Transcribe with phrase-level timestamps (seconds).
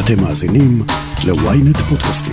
[0.00, 0.82] אתם מאזינים
[1.26, 2.32] ל-ynet פודקאסטים.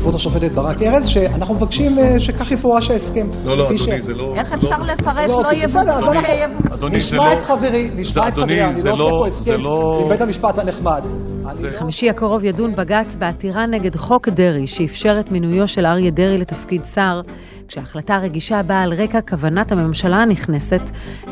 [0.00, 3.26] כבוד השופטת ברק ארז, שאנחנו מבקשים אה, שכך יפורש ההסכם.
[3.44, 4.32] לא, לא, אדוני, ש- זה לא...
[4.36, 6.74] איך לא- אפשר לפרש לא לא רוצים, בסדר, אז יבוצעו אנחנו- ויבוצעו?
[6.76, 9.26] אדוני, זה נשמע לא- את חברי, נשמע את אדוני, חברי, אני לא עושה לא- פה
[9.26, 11.02] הסכם לא- עם בית המשפט הנחמד.
[11.46, 16.10] אני לא- בחמישי הקרוב ידון בג"ץ בעתירה נגד חוק דרעי, שאפשר את מינויו של אריה
[16.10, 17.20] דרעי לתפקיד שר,
[17.68, 20.80] כשההחלטה הרגישה באה על רקע כוונת הממשלה הנכנסת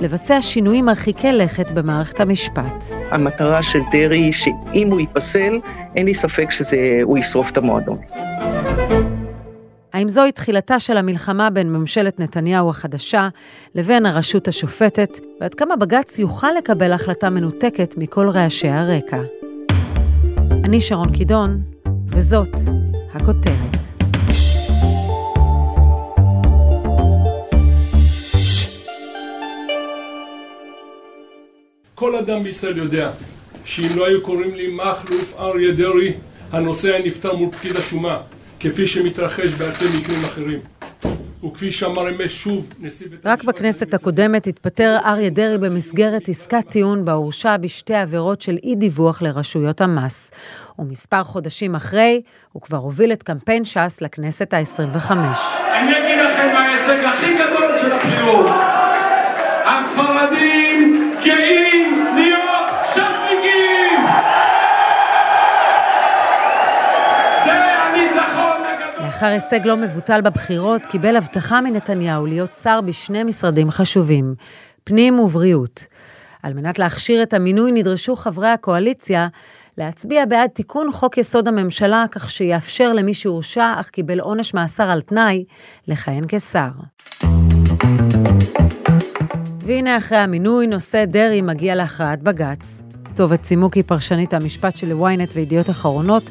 [0.00, 2.84] לבצע שינויים מרחיקי לכת במערכת המשפט.
[3.10, 5.58] המטרה של דרעי היא שאם הוא ייפסל,
[5.96, 7.98] אין לי ספק שהוא ישרוף את המועדון.
[9.92, 13.28] האם זוהי תחילתה של המלחמה בין ממשלת נתניהו החדשה
[13.74, 19.18] לבין הרשות השופטת, ועד כמה בג"ץ יוכל לקבל החלטה מנותקת מכל רעשי הרקע?
[20.70, 21.62] אני שרון קידון,
[22.06, 22.48] וזאת
[23.14, 23.76] הכותרת.
[31.94, 33.10] כל אדם בישראל יודע
[33.64, 36.12] שאם לא היו קוראים לי מכלוף אריה דרעי,
[36.52, 38.20] הנושא היה נפתר מול פקיד השומה,
[38.60, 40.58] כפי שמתרחש בהרבה מקרים אחרים.
[41.44, 46.28] וכפי שאמר אמש שוב נשיא בית רק המשפט בכנסת העליון, הקודמת התפטר אריה דרעי במסגרת
[46.28, 50.30] עסקת טיעון בה הורשע בשתי עבירות של אי-דיווח לרשויות המס.
[50.78, 55.10] ומספר חודשים אחרי, הוא כבר הוביל את קמפיין ש"ס לכנסת ה-25.
[55.10, 58.69] אני אגיד לכם מה ההישג הכי גדול של הבחירות.
[69.20, 74.34] לאחר הישג לא מבוטל בבחירות, קיבל הבטחה מנתניהו להיות שר בשני משרדים חשובים,
[74.84, 75.86] פנים ובריאות.
[76.42, 79.28] על מנת להכשיר את המינוי נדרשו חברי הקואליציה
[79.78, 85.00] להצביע בעד תיקון חוק יסוד הממשלה, כך שיאפשר למי שהורשע אך קיבל עונש מאסר על
[85.00, 85.44] תנאי,
[85.88, 86.70] לכהן כשר.
[89.58, 92.82] והנה אחרי המינוי, נושא דרעי מגיע להכרעת בג"ץ.
[93.16, 96.30] טובת צימוקי, פרשנית המשפט של ynet וידיעות אחרונות,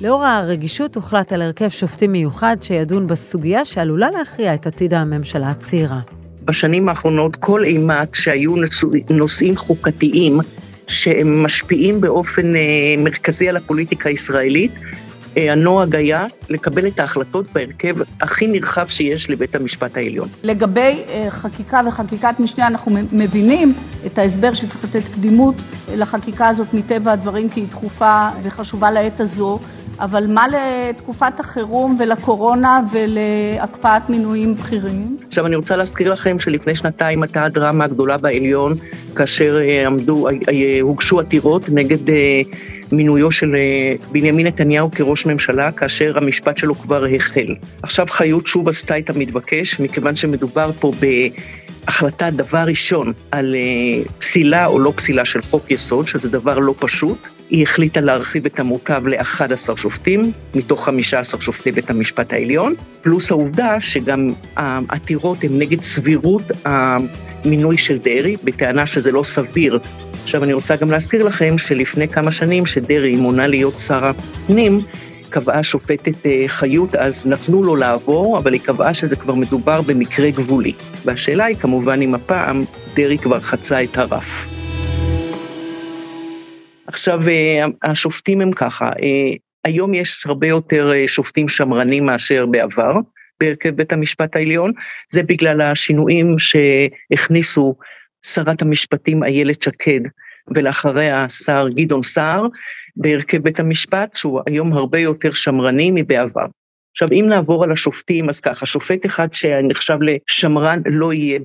[0.00, 6.00] לאור הרגישות הוחלט על הרכב שופטים מיוחד שידון בסוגיה שעלולה להכריע את עתיד הממשלה הצעירה.
[6.44, 8.54] בשנים האחרונות כל אימת שהיו
[9.10, 10.38] נושאים חוקתיים
[10.86, 12.60] שהם משפיעים באופן אה,
[12.98, 14.72] מרכזי על הפוליטיקה הישראלית,
[15.36, 20.28] הנוהג היה לקבל את ההחלטות בהרכב הכי נרחב שיש לבית המשפט העליון.
[20.42, 23.74] לגבי אה, חקיקה וחקיקת משנה, אנחנו מבינים
[24.06, 25.54] את ההסבר שצריך לתת קדימות
[25.94, 29.58] לחקיקה הזאת מטבע הדברים, כי היא דחופה וחשובה לעת הזו,
[30.00, 35.16] אבל מה לתקופת החירום ולקורונה ולהקפאת מינויים בכירים?
[35.28, 38.74] עכשיו אני רוצה להזכיר לכם שלפני שנתיים הייתה הדרמה הגדולה בעליון,
[39.16, 42.42] כאשר אה, עמדו, אה, אה, הוגשו עתירות נגד אה,
[42.92, 47.54] מינויו של אה, בנימין נתניהו כראש ממשלה, כאשר המשפט שלו כבר החל.
[47.82, 54.66] עכשיו חיות שוב עשתה את המתבקש, מכיוון שמדובר פה בהחלטה דבר ראשון על אה, פסילה
[54.66, 57.28] או לא פסילה של חוק יסוד, שזה דבר לא פשוט.
[57.50, 63.80] היא החליטה להרחיב את המוטב ל-11 שופטים, מתוך 15 שופטי בית המשפט העליון, פלוס העובדה
[63.80, 66.42] שגם העתירות הן נגד סבירות
[67.44, 69.78] המינוי של דרעי, בטענה שזה לא סביר.
[70.22, 74.78] עכשיו, אני רוצה גם להזכיר לכם שלפני כמה שנים, שדרעי מונה להיות שר הפנים,
[75.30, 80.30] קבעה שופטת אה, חיות, אז נתנו לו לעבור, אבל היא קבעה שזה כבר מדובר במקרה
[80.30, 80.72] גבולי.
[81.04, 82.64] והשאלה היא כמובן אם הפעם
[82.94, 84.46] דרעי כבר חצה את הרף.
[86.86, 92.92] עכשיו, אה, השופטים הם ככה, אה, היום יש הרבה יותר שופטים שמרנים מאשר בעבר
[93.40, 94.72] בהרכב בית המשפט העליון,
[95.10, 97.74] זה בגלל השינויים שהכניסו
[98.26, 100.00] שרת המשפטים איילת שקד
[100.54, 102.46] ולאחריה השר גדעון סער
[102.96, 106.46] בהרכב בית המשפט, שהוא היום הרבה יותר שמרני מבעבר.
[106.92, 111.38] עכשיו, אם נעבור על השופטים, אז ככה, שופט אחד שנחשב לשמרן לא יהיה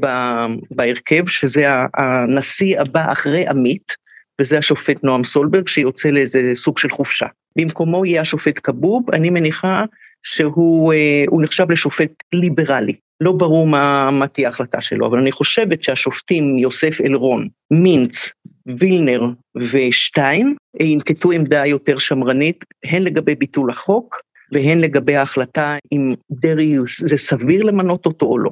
[0.72, 1.66] בהרכב, שזה
[1.98, 3.96] הנשיא הבא אחרי עמית,
[4.42, 7.26] וזה השופט נועם סולברג, שיוצא לאיזה סוג של חופשה.
[7.58, 9.84] במקומו יהיה השופט כבוב, אני מניחה
[10.24, 12.94] שהוא אה, נחשב לשופט ליברלי.
[13.22, 18.32] לא ברור מה, מה תהיה ההחלטה שלו, אבל אני חושבת שהשופטים יוסף אלרון, מינץ,
[18.68, 19.22] וילנר
[19.56, 24.22] ושטיין ינקטו עמדה יותר שמרנית, הן לגבי ביטול החוק
[24.52, 28.52] והן לגבי ההחלטה אם דרעי זה סביר למנות אותו או לא.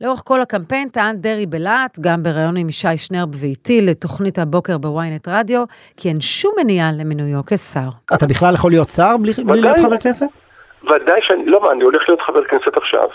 [0.00, 5.28] לאורך כל הקמפיין טען דרעי בלהט, גם בריאיון עם ישי שנרב ואיתי לתוכנית הבוקר בוויינט
[5.28, 5.64] רדיו,
[5.96, 7.88] כי אין שום מניעה למינויו כשר.
[8.14, 10.26] אתה בכלל יכול להיות שר בלי, בלי להיות חבר כנסת?
[10.86, 13.08] ודאי שאני, לא, אני הולך להיות חבר כנסת עכשיו.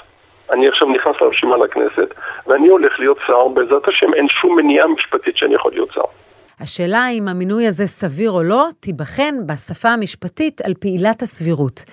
[0.54, 2.14] אני עכשיו נכנס לרשימה לכנסת,
[2.48, 6.02] ואני הולך להיות שר, בעזרת השם אין שום מניעה משפטית שאני יכול להיות שר.
[6.60, 11.84] השאלה אם המינוי הזה סביר או לא, תיבחן בשפה המשפטית על פי עילת הסבירות.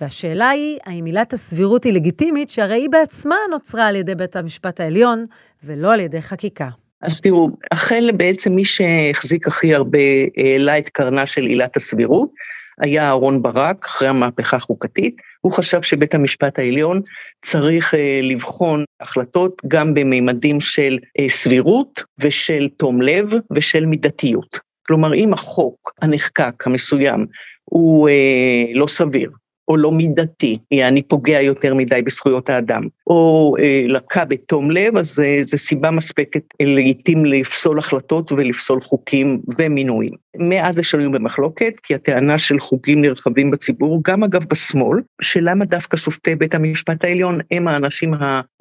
[0.00, 4.80] והשאלה היא, האם עילת הסבירות היא לגיטימית, שהרי היא בעצמה נוצרה על ידי בית המשפט
[4.80, 5.26] העליון,
[5.64, 6.68] ולא על ידי חקיקה.
[7.02, 9.98] אז תראו, אכן בעצם מי שהחזיק הכי הרבה
[10.36, 12.30] העלה את קרנה של עילת הסבירות,
[12.78, 17.00] היה אהרון ברק, אחרי המהפכה החוקתית, הוא חשב שבית המשפט העליון
[17.42, 24.58] צריך אה, לבחון החלטות גם בממדים של אה, סבירות ושל תום לב ושל מידתיות.
[24.86, 27.26] כלומר, אם החוק הנחקק המסוים
[27.64, 29.30] הוא אה, לא סביר,
[29.70, 35.22] או לא מידתי, יעני פוגע יותר מדי בזכויות האדם, או אה, לקה בתום לב, אז
[35.46, 40.12] זו סיבה מספקת אה, לעיתים לפסול החלטות ולפסול חוקים ומינויים.
[40.36, 45.96] מאז זה שנוי במחלוקת, כי הטענה של חוקים נרחבים בציבור, גם אגב בשמאל, שלמה דווקא
[45.96, 48.14] שופטי בית המשפט העליון הם האנשים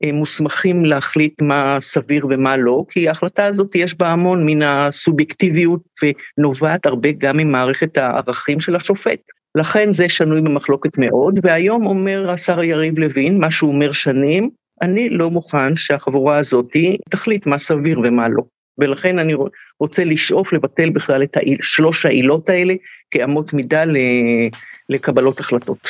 [0.03, 5.81] המוסמכים להחליט מה סביר ומה לא, כי ההחלטה הזאת יש בה המון מן הסובייקטיביות
[6.37, 9.38] ונובעת הרבה גם ממערכת הערכים של השופט.
[9.59, 14.49] לכן זה שנוי במחלוקת מאוד, והיום אומר השר יריב לוין, מה שהוא אומר שנים,
[14.81, 16.75] אני לא מוכן שהחבורה הזאת
[17.09, 18.43] תחליט מה סביר ומה לא.
[18.77, 19.33] ולכן אני
[19.79, 22.73] רוצה לשאוף לבטל בכלל את שלוש העילות האלה
[23.11, 23.83] כאמות מידה
[24.89, 25.89] לקבלות החלטות.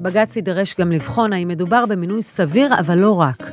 [0.00, 3.50] בג"ץ יידרש גם לבחון האם מדובר במינוי סביר, אבל לא רק.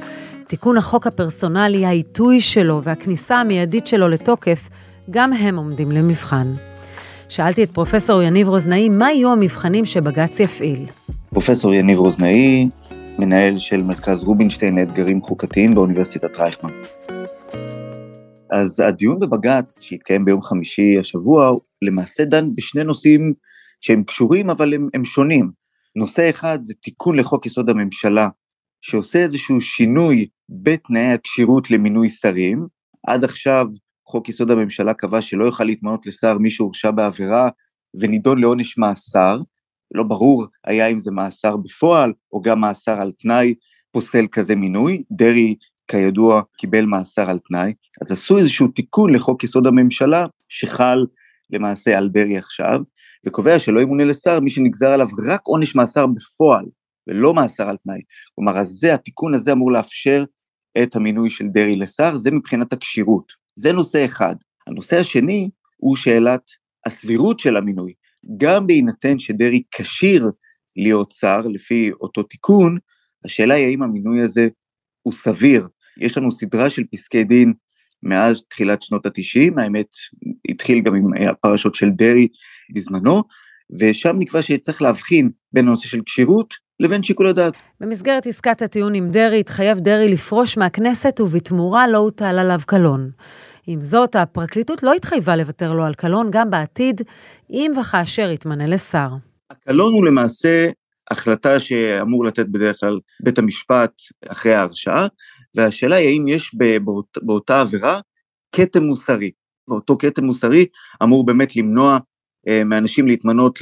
[0.47, 4.69] תיקון החוק הפרסונלי, העיתוי שלו והכניסה המיידית שלו לתוקף
[5.09, 6.53] גם הם עומדים למבחן.
[7.29, 10.85] שאלתי את פרופסור יניב רוזנאי, מה יהיו המבחנים שבג"ץ יפעיל?
[11.29, 12.69] פרופסור יניב רוזנאי,
[13.19, 16.71] מנהל של מרכז רובינשטיין לאתגרים חוקתיים באוניברסיטת רייכמן.
[18.51, 21.51] אז הדיון בבג"ץ, שהתקיים ביום חמישי השבוע,
[21.81, 23.33] למעשה דן בשני נושאים
[23.81, 25.51] שהם קשורים אבל הם, הם שונים.
[25.95, 28.29] נושא אחד זה תיקון לחוק יסוד הממשלה,
[28.81, 32.67] שעושה איזשהו שינוי בתנאי הכשירות למינוי שרים.
[33.07, 33.67] עד עכשיו
[34.09, 37.50] חוק יסוד הממשלה קבע שלא יוכל להתמנות לשר מי שהורשע בעבירה
[38.00, 39.39] ונידון לעונש מאסר,
[39.94, 43.53] לא ברור היה אם זה מאסר בפועל או גם מאסר על תנאי
[43.91, 45.56] פוסל כזה מינוי, דרעי
[45.88, 51.05] כידוע קיבל מאסר על תנאי, אז עשו איזשהו תיקון לחוק יסוד הממשלה שחל
[51.50, 52.79] למעשה על דרעי עכשיו,
[53.25, 56.65] וקובע שלא ימונה לשר מי שנגזר עליו רק עונש מאסר בפועל
[57.07, 58.01] ולא מאסר על תנאי.
[58.35, 60.23] כלומר, אז זה, התיקון הזה אמור לאפשר
[60.83, 63.49] את המינוי של דרעי לשר, זה מבחינת הכשירות.
[63.59, 64.35] זה נושא אחד.
[64.67, 66.41] הנושא השני הוא שאלת
[66.85, 67.94] הסבירות של המינוי.
[68.38, 70.31] גם בהינתן שדרעי כשיר
[70.75, 72.77] להיות שר לפי אותו תיקון,
[73.25, 74.47] השאלה היא האם המינוי הזה
[75.01, 75.67] הוא סביר.
[75.97, 77.53] יש לנו סדרה של פסקי דין
[78.03, 79.88] מאז תחילת שנות התשעים, האמת
[80.50, 82.27] התחיל גם עם הפרשות של דרעי
[82.73, 83.23] בזמנו,
[83.79, 87.53] ושם נקבע שצריך להבחין בין הנושא של כשירות לבין שיקול הדעת.
[87.79, 93.12] במסגרת עסקת הטיעון עם דרעי התחייב דרעי לפרוש מהכנסת ובתמורה לא הוטל עליו קלון.
[93.71, 97.01] עם זאת, הפרקליטות לא התחייבה לוותר לו על קלון גם בעתיד,
[97.50, 99.07] אם וכאשר יתמנה לשר.
[99.50, 100.69] הקלון הוא למעשה
[101.12, 103.92] החלטה שאמור לתת בדרך כלל בית המשפט
[104.27, 105.07] אחרי ההרשעה,
[105.56, 108.00] והשאלה היא האם יש באות, באותה עבירה
[108.51, 109.31] כתם מוסרי,
[109.68, 110.65] ואותו כתם מוסרי
[111.04, 111.98] אמור באמת למנוע
[112.48, 113.60] אה, מאנשים להתמנות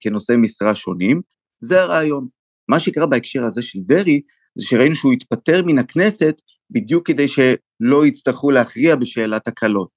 [0.00, 1.20] כנושאי משרה שונים,
[1.60, 2.26] זה הרעיון.
[2.68, 4.20] מה שקרה בהקשר הזה של דרעי,
[4.58, 9.88] זה שראינו שהוא התפטר מן הכנסת בדיוק כדי שלא יצטרכו להכריע בשאלת הקלות.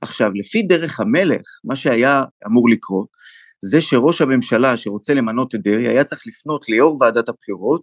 [0.00, 3.08] עכשיו, לפי דרך המלך, מה שהיה אמור לקרות,
[3.64, 7.82] זה שראש הממשלה שרוצה למנות את דרעי היה צריך לפנות ליו"ר ועדת הבחירות,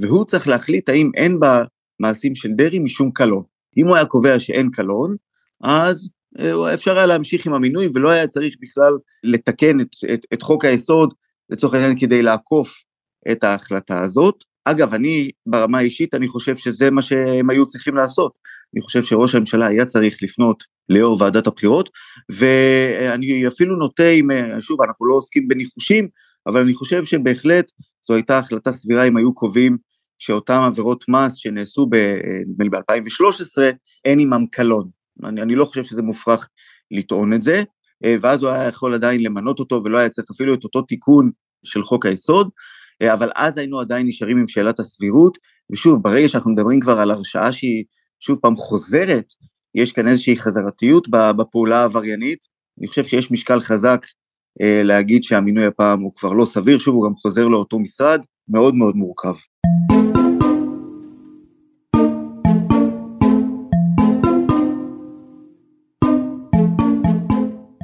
[0.00, 3.42] והוא צריך להחליט האם אין במעשים של דרעי משום קלון.
[3.76, 5.16] אם הוא היה קובע שאין קלון,
[5.64, 8.92] אז אה, אפשר היה להמשיך עם המינוי ולא היה צריך בכלל
[9.24, 11.14] לתקן את, את, את חוק היסוד
[11.50, 12.82] לצורך העניין כדי לעקוף
[13.32, 14.44] את ההחלטה הזאת.
[14.64, 18.32] אגב, אני ברמה האישית, אני חושב שזה מה שהם היו צריכים לעשות.
[18.74, 21.88] אני חושב שראש הממשלה היה צריך לפנות ליו"ר ועדת הבחירות,
[22.28, 24.28] ואני אפילו נוטה עם,
[24.60, 26.08] שוב, אנחנו לא עוסקים בניחושים,
[26.46, 27.70] אבל אני חושב שבהחלט
[28.08, 29.76] זו הייתה החלטה סבירה אם היו קובעים
[30.18, 31.86] שאותן עבירות מס שנעשו,
[32.48, 33.62] נדמה לי ב-2013,
[34.04, 34.88] אין עמם קלון.
[35.24, 36.48] אני, אני לא חושב שזה מופרך
[36.90, 37.62] לטעון את זה,
[38.20, 41.30] ואז הוא היה יכול עדיין למנות אותו ולא היה צריך אפילו את אותו תיקון
[41.64, 42.48] של חוק היסוד,
[43.02, 45.38] אבל אז היינו עדיין נשארים עם שאלת הסבירות,
[45.72, 47.84] ושוב, ברגע שאנחנו מדברים כבר על הרשעה שהיא
[48.20, 49.26] שוב פעם חוזרת,
[49.74, 52.38] יש כאן איזושהי חזרתיות בפעולה העבריינית,
[52.78, 54.06] אני חושב שיש משקל חזק
[54.62, 58.74] אה, להגיד שהמינוי הפעם הוא כבר לא סביר, שוב, הוא גם חוזר לאותו משרד, מאוד
[58.74, 59.34] מאוד מורכב.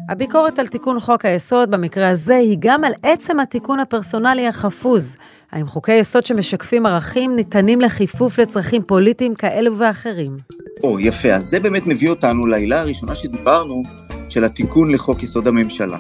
[0.09, 5.17] הביקורת על תיקון חוק היסוד במקרה הזה היא גם על עצם התיקון הפרסונלי החפוז.
[5.53, 10.37] האם חוקי יסוד שמשקפים ערכים ניתנים לחיפוף לצרכים פוליטיים כאלו ואחרים?
[10.83, 11.29] או, יפה.
[11.29, 13.83] אז זה באמת מביא אותנו לעילה הראשונה שדיברנו,
[14.29, 15.99] של התיקון לחוק יסוד הממשלה.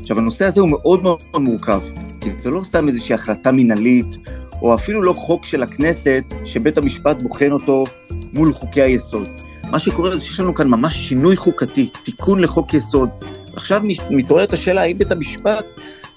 [0.00, 1.80] עכשיו, הנושא הזה הוא מאוד מאוד מורכב,
[2.20, 4.16] כי זה לא סתם איזושהי החלטה מינהלית,
[4.62, 7.84] או אפילו לא חוק של הכנסת שבית המשפט בוחן אותו
[8.32, 9.28] מול חוקי היסוד.
[9.70, 13.08] מה שקורה זה שיש לנו כאן ממש שינוי חוקתי, תיקון לחוק יסוד.
[13.52, 15.64] עכשיו מתעוררת השאלה האם בית המשפט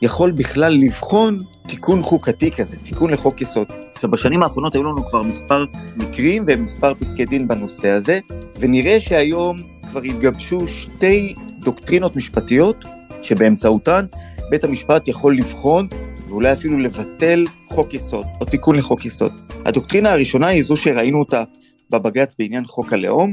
[0.02, 1.38] יכול בכלל לבחון
[1.68, 3.68] תיקון חוקתי כזה, תיקון לחוק יסוד.
[3.94, 8.20] עכשיו, בשנים האחרונות היו לנו כבר מספר מקרים ומספר פסקי דין בנושא הזה,
[8.60, 9.58] ונראה שהיום
[9.90, 12.78] כבר התגבשו שתי דוקטרינות משפטיות
[13.22, 14.06] שבאמצעותן
[14.50, 15.88] בית המשפט יכול לבחון
[16.28, 19.32] ואולי אפילו לבטל חוק יסוד, או תיקון לחוק יסוד.
[19.66, 21.44] הדוקטרינה הראשונה היא זו שראינו אותה
[21.90, 23.32] בבג"ץ בעניין חוק הלאום,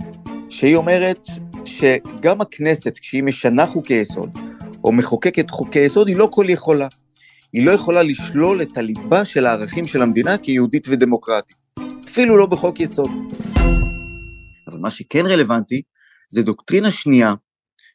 [0.49, 1.27] שהיא אומרת
[1.71, 4.39] שגם הכנסת, כשהיא משנה חוקי יסוד,
[4.85, 6.89] או מחוקקת חוקי יסוד, היא לא כל יכולה.
[7.53, 11.57] היא לא יכולה לשלול את הליבה של הערכים של המדינה כיהודית ודמוקרטית.
[12.05, 13.11] אפילו לא בחוק יסוד.
[14.69, 15.83] אבל מה שכן רלוונטי,
[16.29, 17.35] זה דוקטרינה שנייה,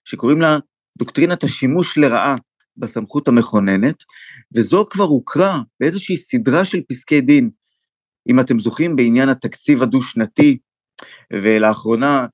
[0.04, 0.58] שקוראים לה
[0.98, 2.36] דוקטרינת השימוש לרעה
[2.78, 4.04] בסמכות המכוננת,
[4.56, 7.50] וזו כבר הוכרה באיזושהי סדרה של פסקי דין.
[8.30, 10.58] אם אתם זוכרים בעניין התקציב הדו-שנתי,
[11.34, 12.26] ולאחרונה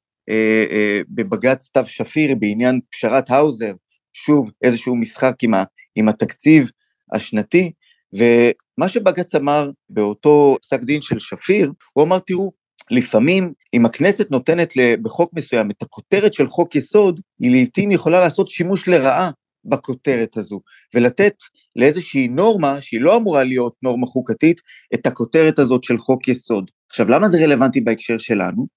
[1.10, 3.74] בבג"ץ סתיו שפיר בעניין פשרת האוזר,
[4.14, 5.64] שוב איזשהו משחק עם, ה,
[5.96, 6.70] עם התקציב
[7.14, 7.72] השנתי,
[8.14, 12.52] ומה שבג"ץ אמר באותו פסק דין של שפיר, הוא אמר, תראו,
[12.92, 18.50] לפעמים אם הכנסת נותנת בחוק מסוים את הכותרת של חוק יסוד, היא לעיתים יכולה לעשות
[18.50, 19.32] שימוש לרעה
[19.66, 20.62] בכותרת הזו,
[20.96, 21.36] ולתת
[21.76, 24.62] לאיזושהי נורמה, שהיא לא אמורה להיות נורמה חוקתית,
[24.94, 26.72] את הכותרת הזאת של חוק יסוד.
[26.90, 28.68] עכשיו, למה זה רלוונטי בהקשר שלנו?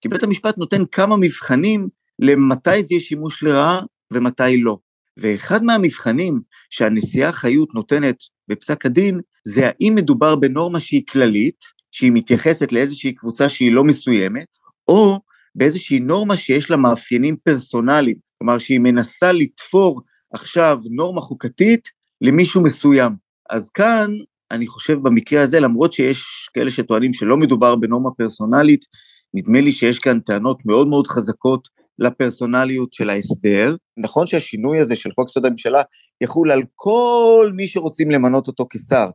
[0.00, 1.88] כי בית המשפט נותן כמה מבחנים
[2.18, 4.76] למתי זה יהיה שימוש לרעה ומתי לא.
[5.16, 6.40] ואחד מהמבחנים
[6.70, 8.16] שהנשיאה חיות נותנת
[8.48, 14.46] בפסק הדין, זה האם מדובר בנורמה שהיא כללית, שהיא מתייחסת לאיזושהי קבוצה שהיא לא מסוימת,
[14.88, 15.20] או
[15.54, 20.00] באיזושהי נורמה שיש לה מאפיינים פרסונליים, כלומר שהיא מנסה לתפור
[20.34, 21.88] עכשיו נורמה חוקתית
[22.20, 23.12] למישהו מסוים.
[23.50, 24.10] אז כאן,
[24.50, 28.84] אני חושב במקרה הזה, למרות שיש כאלה שטוענים שלא מדובר בנורמה פרסונלית,
[29.34, 31.68] נדמה לי שיש כאן טענות מאוד מאוד חזקות
[31.98, 33.76] לפרסונליות של ההסדר.
[33.96, 35.82] נכון שהשינוי הזה של חוק יסוד הממשלה
[36.20, 39.06] יחול על כל מי שרוצים למנות אותו כשר,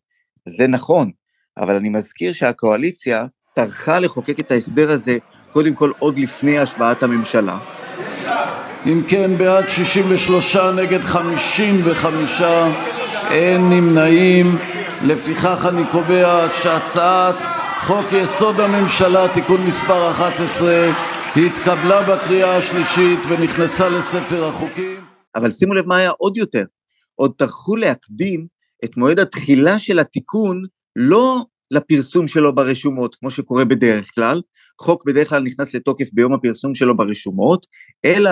[0.49, 1.11] זה נכון,
[1.57, 5.17] אבל אני מזכיר שהקואליציה טרחה לחוקק את ההסדר הזה
[5.51, 7.57] קודם כל עוד לפני השבעת הממשלה.
[8.85, 12.41] אם כן, בעד 63 נגד 55,
[13.31, 14.57] אין נמנעים.
[15.03, 17.35] לפיכך אני קובע שהצעת
[17.87, 20.91] חוק יסוד הממשלה (תיקון מס' 11)
[21.35, 25.05] התקבלה בקריאה השלישית ונכנסה לספר החוקים.
[25.35, 26.63] אבל שימו לב מה היה עוד יותר,
[27.15, 28.47] עוד טרחו להקדים
[28.85, 30.61] את מועד התחילה של התיקון
[30.95, 34.41] לא לפרסום שלו ברשומות, כמו שקורה בדרך כלל,
[34.81, 37.65] חוק בדרך כלל נכנס לתוקף ביום הפרסום שלו ברשומות,
[38.05, 38.31] אלא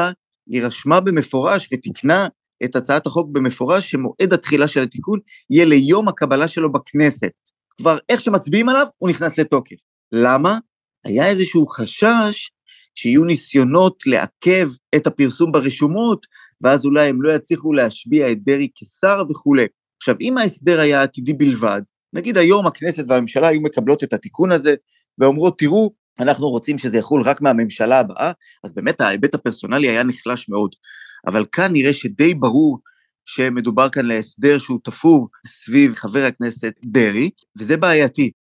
[0.51, 2.27] היא רשמה במפורש ותיקנה
[2.63, 5.19] את הצעת החוק במפורש שמועד התחילה של התיקון
[5.49, 7.31] יהיה ליום הקבלה שלו בכנסת.
[7.77, 9.75] כבר איך שמצביעים עליו, הוא נכנס לתוקף.
[10.11, 10.57] למה?
[11.05, 12.51] היה איזשהו חשש
[12.95, 16.25] שיהיו ניסיונות לעכב את הפרסום ברשומות,
[16.61, 19.65] ואז אולי הם לא יצליחו להשביע את דרעי כשר וכולי.
[19.97, 21.81] עכשיו, אם ההסדר היה עתידי בלבד,
[22.13, 24.75] נגיד היום הכנסת והממשלה היו מקבלות את התיקון הזה,
[25.17, 28.31] ואומרות, תראו, אנחנו רוצים שזה יחול רק מהממשלה הבאה,
[28.63, 30.71] אז באמת ההיבט הפרסונלי היה נחלש מאוד.
[31.27, 32.79] אבל כאן נראה שדי ברור
[33.25, 38.31] שמדובר כאן להסדר שהוא תפור סביב חבר הכנסת דרעי, וזה בעייתי.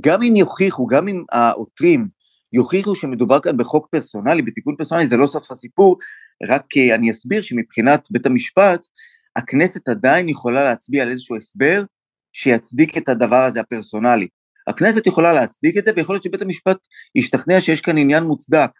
[0.00, 2.08] גם אם יוכיחו, גם אם העותרים
[2.52, 5.98] יוכיחו שמדובר כאן בחוק פרסונלי, בתיקון פרסונלי, זה לא סוף הסיפור,
[6.48, 8.80] רק אני אסביר שמבחינת בית המשפט,
[9.36, 11.82] הכנסת עדיין יכולה להצביע על איזשהו הסבר
[12.32, 14.28] שיצדיק את הדבר הזה הפרסונלי.
[14.68, 16.76] הכנסת יכולה להצדיק את זה, ויכול להיות שבית המשפט
[17.14, 18.70] ישתכנע שיש כאן עניין מוצדק.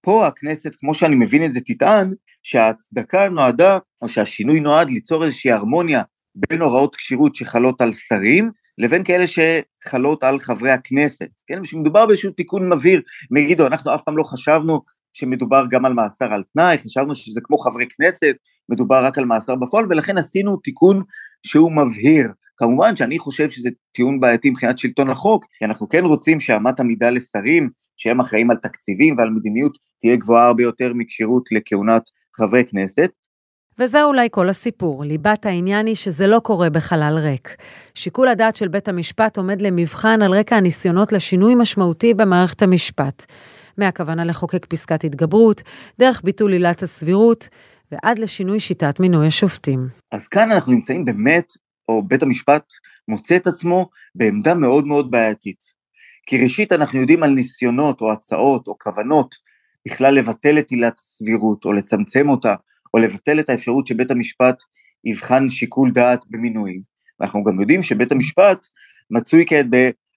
[0.00, 5.52] פה הכנסת, כמו שאני מבין את זה, תטען שההצדקה נועדה, או שהשינוי נועד ליצור איזושהי
[5.52, 6.02] הרמוניה
[6.34, 11.64] בין הוראות כשירות שחלות על שרים, לבין כאלה שחלות על חברי הכנסת, כן?
[11.64, 14.80] שמדובר באיזשהו תיקון מבהיר, הם יגידו, אנחנו אף פעם לא חשבנו
[15.12, 18.36] שמדובר גם על מאסר על תנאי, חשבנו שזה כמו חברי כנסת,
[18.68, 21.02] מדובר רק על מאסר בפועל, ולכן עשינו תיקון
[21.46, 22.28] שהוא מבהיר.
[22.56, 27.10] כמובן שאני חושב שזה טיעון בעייתי מבחינת שלטון החוק, כי אנחנו כן רוצים שאמת המידה
[27.10, 32.02] לשרים, שהם אחראים על תקציבים ועל מדיניות, תהיה גבוהה הרבה יותר מכשירות לכהונת
[32.36, 33.10] חברי כנסת.
[33.78, 35.04] וזה אולי כל הסיפור.
[35.04, 37.56] ליבת העניין היא שזה לא קורה בחלל ריק.
[37.94, 43.26] שיקול הדעת של בית המשפט עומד למבחן על רקע הניסיונות לשינוי משמעותי במערכת המשפט.
[43.78, 45.62] מהכוונה לחוקק פסקת התגברות,
[45.98, 47.48] דרך ביטול עילת הסבירות,
[47.92, 49.88] ועד לשינוי שיטת מינוי השופטים.
[50.12, 51.52] אז כאן אנחנו נמצאים באמת,
[51.88, 52.64] או בית המשפט
[53.08, 55.80] מוצא את עצמו בעמדה מאוד מאוד בעייתית.
[56.26, 59.34] כי ראשית אנחנו יודעים על ניסיונות או הצעות או כוונות
[59.88, 62.54] בכלל לבטל את עילת הסבירות או לצמצם אותה
[62.94, 64.62] או לבטל את האפשרות שבית המשפט
[65.04, 66.82] יבחן שיקול דעת במינויים.
[67.20, 68.66] ואנחנו גם יודעים שבית המשפט
[69.10, 69.66] מצוי כעת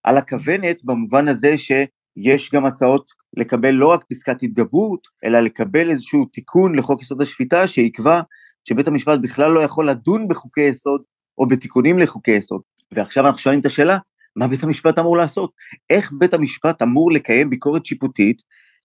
[0.03, 6.25] על הכוונת במובן הזה שיש גם הצעות לקבל לא רק פסקת התגברות, אלא לקבל איזשהו
[6.25, 8.21] תיקון לחוק יסוד השפיטה שיקבע
[8.69, 11.01] שבית המשפט בכלל לא יכול לדון בחוקי יסוד
[11.37, 12.61] או בתיקונים לחוקי יסוד.
[12.91, 13.97] ועכשיו אנחנו שואלים את השאלה,
[14.35, 15.51] מה בית המשפט אמור לעשות?
[15.89, 18.41] איך בית המשפט אמור לקיים ביקורת שיפוטית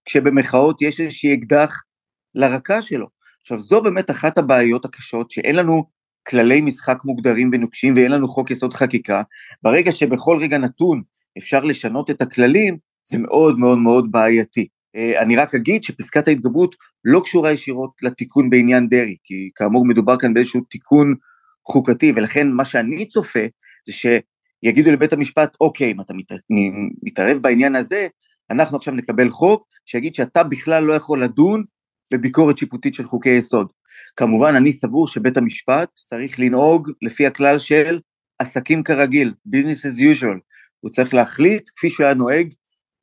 [0.09, 1.83] כשבמחאות יש איזושהי אקדח
[2.35, 3.07] לרקה שלו?
[3.41, 5.83] עכשיו זו באמת אחת הבעיות הקשות שאין לנו
[6.27, 9.21] כללי משחק מוגדרים ונוקשים ואין לנו חוק יסוד חקיקה,
[9.63, 11.01] ברגע שבכל רגע נתון
[11.37, 14.67] אפשר לשנות את הכללים, זה מאוד מאוד מאוד בעייתי.
[14.95, 16.75] אה, אני רק אגיד שפסקת ההתגברות
[17.05, 21.15] לא קשורה ישירות לתיקון בעניין דרעי, כי כאמור מדובר כאן באיזשהו תיקון
[21.67, 23.45] חוקתי, ולכן מה שאני צופה
[23.87, 26.13] זה שיגידו לבית המשפט, אוקיי, אם אתה
[27.03, 28.07] מתערב בעניין הזה,
[28.51, 31.63] אנחנו עכשיו נקבל חוק שיגיד שאתה בכלל לא יכול לדון
[32.13, 33.67] בביקורת שיפוטית של חוקי יסוד.
[34.15, 37.99] כמובן, אני סבור שבית המשפט צריך לנהוג לפי הכלל של
[38.39, 40.39] עסקים כרגיל, business as usual.
[40.79, 42.53] הוא צריך להחליט, כפי שהוא היה נוהג,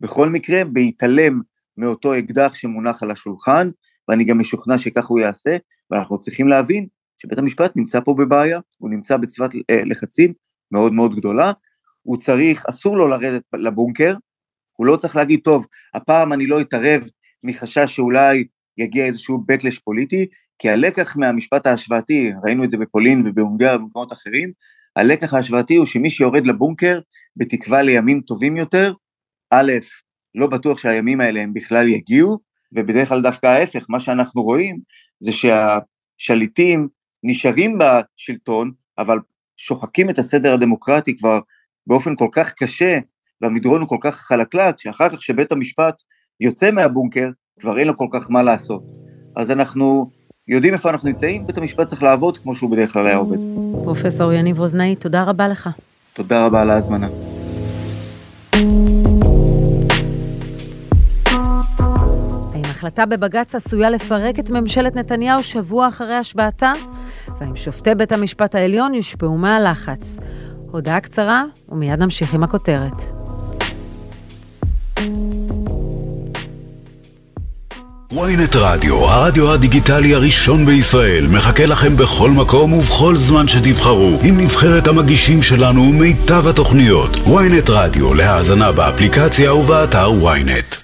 [0.01, 1.41] בכל מקרה, בהתעלם
[1.77, 3.71] מאותו אקדח שמונח על השולחן,
[4.09, 5.57] ואני גם משוכנע שכך הוא יעשה,
[5.91, 6.87] ואנחנו צריכים להבין
[7.19, 10.33] שבית המשפט נמצא פה בבעיה, הוא נמצא בצוות אה, לחצים
[10.73, 11.53] מאוד מאוד גדולה,
[12.03, 14.15] הוא צריך, אסור לו לרדת לבונקר,
[14.77, 17.03] הוא לא צריך להגיד, טוב, הפעם אני לא אתערב
[17.43, 18.45] מחשש שאולי
[18.79, 20.27] יגיע איזשהו backlash פוליטי,
[20.59, 24.53] כי הלקח מהמשפט ההשוואתי, ראינו את זה בפולין ובהונגריה ובמקומות אחרים,
[24.97, 27.01] הלקח ההשוואתי הוא שמי שיורד לבונקר
[27.37, 28.93] בתקווה לימים טובים יותר,
[29.51, 29.73] א',
[30.35, 32.39] לא בטוח שהימים האלה הם בכלל יגיעו,
[32.73, 34.79] ובדרך כלל דווקא ההפך, מה שאנחנו רואים
[35.21, 36.89] זה שהשליטים
[37.23, 39.19] נשארים בשלטון, אבל
[39.57, 41.41] שוחקים את הסדר הדמוקרטי כבר
[41.87, 42.99] באופן כל כך קשה,
[43.41, 46.03] והמדרון הוא כל כך חלקלק, שאחר כך שבית המשפט
[46.41, 47.29] יוצא מהבונקר,
[47.61, 48.83] כבר אין לו כל כך מה לעשות.
[49.37, 50.11] אז אנחנו
[50.49, 53.39] יודעים איפה אנחנו נמצאים, בית המשפט צריך לעבוד כמו שהוא בדרך כלל היה עובד.
[53.85, 55.69] פרופסור יניב רוזנאי, תודה רבה לך.
[56.13, 57.09] תודה רבה על ההזמנה.
[62.77, 66.73] החלטה בבג"ץ עשויה לפרק את ממשלת נתניהו שבוע אחרי השבעתה?
[67.41, 70.19] והאם שופטי בית המשפט העליון יושפעו מהלחץ?
[70.71, 73.16] הודעה קצרה, ומיד נמשיך עם הכותרת.
[78.17, 84.89] ויינט רדיו, הרדיו הדיגיטלי הראשון בישראל, מחכה לכם בכל מקום ובכל זמן שתבחרו, עם נבחרת
[84.89, 87.11] המגישים שלנו ומיטב התוכניות.
[87.17, 90.75] ויינט רדיו, להאזנה באפליקציה ובאתר ויינט.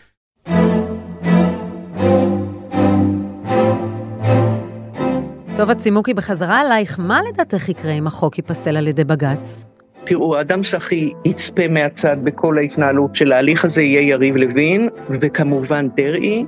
[5.56, 9.64] טוב, הצימוקי בחזרה אלייך, מה לדעתך יקרה אם החוק ייפסל על ידי בג"ץ?
[10.04, 16.44] תראו, האדם שהכי יצפה מהצד בכל ההתנהלות של ההליך הזה יהיה יריב לוין, וכמובן דרעי,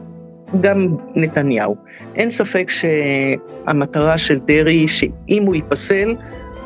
[0.60, 1.76] גם נתניהו.
[2.14, 6.14] אין ספק שהמטרה של דרעי, שאם הוא ייפסל,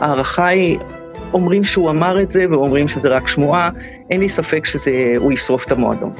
[0.01, 0.79] ההערכה היא,
[1.33, 3.70] אומרים שהוא אמר את זה ואומרים שזה רק שמועה,
[4.11, 6.12] אין לי ספק שהוא ישרוף את המועדון.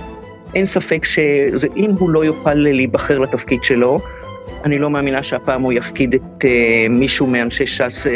[0.55, 3.99] אין ספק שאם הוא לא יוכל להיבחר לתפקיד שלו,
[4.65, 6.47] אני לא מאמינה שהפעם הוא יפקיד את uh,
[6.91, 8.11] מישהו מאנשי ש"ס uh,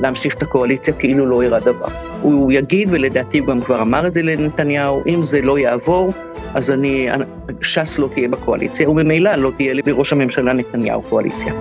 [0.00, 1.88] להמשיך את הקואליציה כאילו לא אירע דבר.
[2.22, 6.12] הוא יגיד, ולדעתי הוא גם כבר אמר את זה לנתניהו, אם זה לא יעבור,
[6.54, 7.08] אז אני,
[7.62, 11.52] ש"ס לא תהיה בקואליציה, וממילא לא תהיה לראש הממשלה נתניהו קואליציה.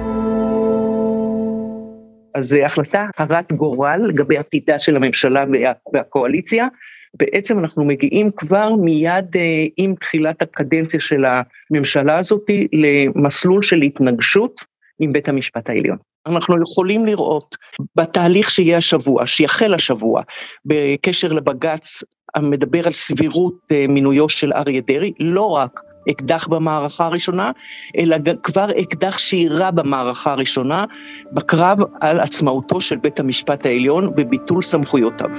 [2.35, 6.67] אז זו החלטה הרת גורל לגבי עתידה של הממשלה וה, והקואליציה.
[7.13, 14.65] בעצם אנחנו מגיעים כבר מיד אה, עם תחילת הקדנציה של הממשלה הזאת למסלול של התנגשות
[14.99, 15.97] עם בית המשפט העליון.
[16.27, 17.55] אנחנו יכולים לראות
[17.95, 20.21] בתהליך שיהיה השבוע, שיחל השבוע,
[20.65, 22.03] בקשר לבג"ץ
[22.35, 27.51] המדבר על סבירות אה, מינויו של אריה דרעי, לא רק אקדח במערכה הראשונה,
[27.97, 30.85] אלא כבר אקדח שאירה במערכה הראשונה,
[31.31, 35.29] בקרב על עצמאותו של בית המשפט העליון וביטול סמכויותיו.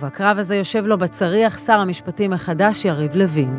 [0.00, 3.58] ובקרב הזה יושב לו בצריח שר המשפטים החדש יריב לוין.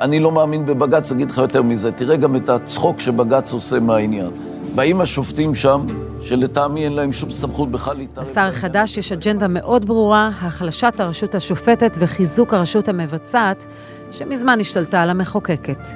[0.00, 4.30] אני לא מאמין בבג"ץ, אגיד לך יותר מזה, תראה גם את הצחוק שבג"ץ עושה מהעניין.
[4.74, 5.86] באים השופטים שם,
[6.20, 8.26] שלטעמי אין להם שום סמכות בכלל להתערב.
[8.26, 13.66] לשר החדש יש אג'נדה מאוד ברורה, החלשת הרשות השופטת וחיזוק הרשות המבצעת,
[14.10, 15.88] שמזמן השתלטה על המחוקקת.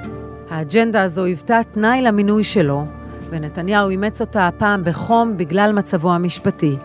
[0.49, 2.85] האג'נדה הזו היוותה תנאי למינוי שלו,
[3.29, 6.75] ונתניהו אימץ אותה הפעם בחום בגלל מצבו המשפטי.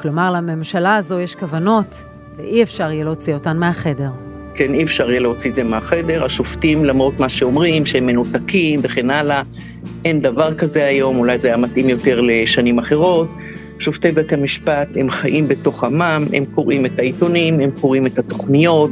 [0.00, 2.04] כלומר, לממשלה הזו יש כוונות,
[2.36, 4.10] ואי אפשר יהיה להוציא אותן מהחדר.
[4.54, 6.24] כן, אי אפשר יהיה להוציא את זה מהחדר.
[6.24, 9.42] השופטים, למרות מה שאומרים, שהם מנותקים וכן הלאה,
[10.04, 13.28] אין דבר כזה היום, אולי זה היה מתאים יותר לשנים אחרות.
[13.78, 18.90] שופטי בית המשפט, הם חיים בתוך עמם, הם קוראים את העיתונים, הם קוראים את התוכניות.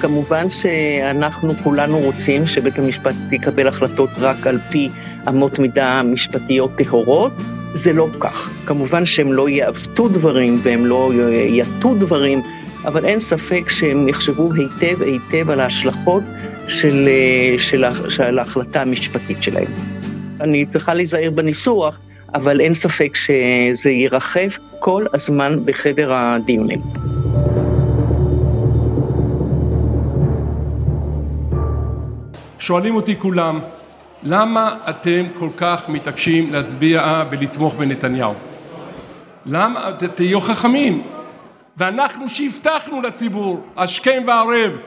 [0.00, 4.88] כמובן שאנחנו כולנו רוצים שבית המשפט יקבל החלטות רק על פי
[5.28, 7.32] אמות מידה משפטיות טהורות.
[7.74, 8.50] זה לא כך.
[8.66, 11.10] כמובן שהם לא יעוותו דברים והם לא
[11.48, 12.42] יטו דברים,
[12.88, 16.22] אבל אין ספק שהם יחשבו היטב היטב על ההשלכות
[16.68, 17.08] של,
[17.58, 19.72] של, של ההחלטה המשפטית שלהם.
[20.40, 21.98] אני צריכה להיזהר בניסוח,
[22.34, 24.48] אבל אין ספק שזה ירחב
[24.78, 26.78] כל הזמן בחדר הדיונים.
[32.58, 33.60] שואלים אותי כולם,
[34.22, 38.34] למה אתם כל כך מתעקשים להצביע ולתמוך בנתניהו?
[39.46, 39.90] למה?
[40.14, 41.02] תהיו חכמים.
[41.78, 44.78] ואנחנו שהבטחנו לציבור, השכם והערב,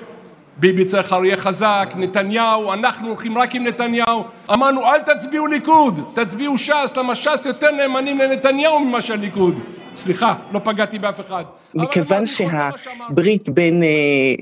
[0.57, 4.23] ביבי צריך אריה חזק, נתניהו, אנחנו הולכים רק עם נתניהו.
[4.53, 9.59] אמרנו, אל תצביעו ליכוד, תצביעו ש"ס, למה ש"ס יותר נאמנים לנתניהו ממה שהליכוד.
[9.95, 11.43] סליחה, לא פגעתי באף אחד.
[11.75, 13.89] מכיוון שהברית בין אה,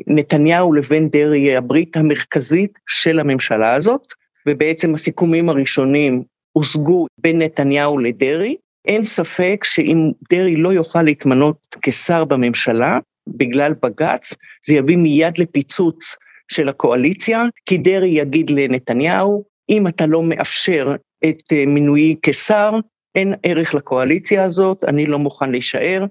[0.07, 4.07] נתניהו לבין דרעי היא הברית המרכזית של הממשלה הזאת,
[4.47, 8.55] ובעצם הסיכומים הראשונים הושגו בין נתניהו לדרעי,
[8.89, 16.15] אין ספק שאם דרעי לא יוכל להתמנות כשר בממשלה, בגלל בג"ץ, זה יביא מיד לפיצוץ
[16.51, 22.71] של הקואליציה, כי דרעי יגיד לנתניהו, אם אתה לא מאפשר את אה, מינויי כשר,
[23.15, 26.05] אין ערך לקואליציה הזאת, אני לא מוכן להישאר,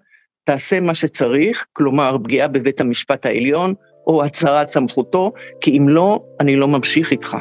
[0.45, 3.75] תעשה מה שצריך, כלומר פגיעה בבית המשפט העליון,
[4.07, 7.37] או הצהרת סמכותו, כי אם לא, אני לא ממשיך איתך.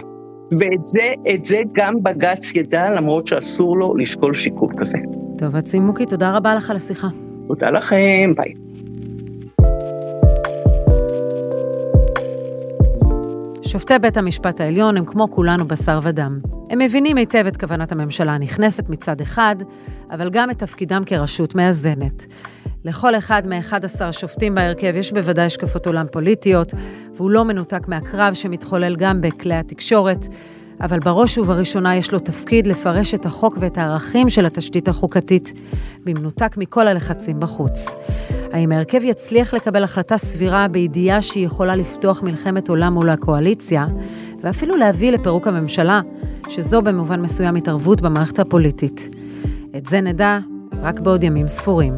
[0.51, 4.97] ואת זה, את זה גם בג"ץ ידע, למרות שאסור לו לשקול שיקול כזה.
[5.37, 7.07] טוב, עצימוקי, תודה רבה לך על השיחה.
[7.47, 8.53] תודה לכם, ביי.
[13.61, 16.39] שופטי בית המשפט העליון הם כמו כולנו בשר ודם.
[16.69, 19.55] הם מבינים היטב את כוונת הממשלה הנכנסת מצד אחד,
[20.11, 22.25] אבל גם את תפקידם כרשות מאזנת.
[22.83, 26.73] לכל אחד מ-11 שופטים בהרכב יש בוודאי השקפות עולם פוליטיות,
[27.15, 30.25] והוא לא מנותק מהקרב שמתחולל גם בכלי התקשורת,
[30.81, 35.53] אבל בראש ובראשונה יש לו תפקיד לפרש את החוק ואת הערכים של התשתית החוקתית,
[36.03, 37.95] במנותק מכל הלחצים בחוץ.
[38.53, 43.85] האם ההרכב יצליח לקבל החלטה סבירה בידיעה שהיא יכולה לפתוח מלחמת עולם מול הקואליציה,
[44.41, 46.01] ואפילו להביא לפירוק הממשלה,
[46.49, 49.09] שזו במובן מסוים התערבות במערכת הפוליטית.
[49.77, 50.39] את זה נדע
[50.81, 51.93] רק בעוד ימים ספורים.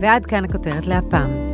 [0.00, 1.53] ועד כאן הכותרת להפעם.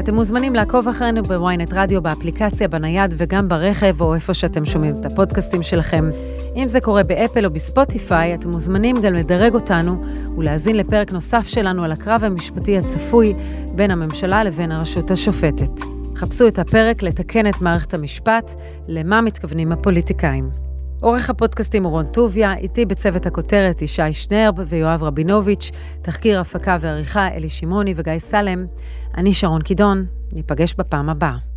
[0.00, 5.06] אתם מוזמנים לעקוב אחרינו בוויינט רדיו, באפליקציה, בנייד וגם ברכב, או איפה שאתם שומעים את
[5.06, 6.10] הפודקאסטים שלכם.
[6.56, 10.04] אם זה קורה באפל או בספוטיפיי, אתם מוזמנים גם לדרג אותנו
[10.38, 13.34] ולהאזין לפרק נוסף שלנו על הקרב המשפטי הצפוי
[13.74, 15.80] בין הממשלה לבין הרשות השופטת.
[16.16, 18.50] חפשו את הפרק לתקן את מערכת המשפט,
[18.88, 20.69] למה מתכוונים הפוליטיקאים.
[21.00, 25.70] עורך הפודקאסטים רון טוביה, איתי בצוות הכותרת ישי שנרב ויואב רבינוביץ',
[26.02, 28.66] תחקיר הפקה ועריכה אלי שמעוני וגיא סלם.
[29.16, 31.49] אני שרון קידון, ניפגש בפעם הבאה.